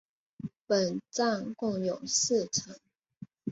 [0.65, 2.75] 本站共有四层。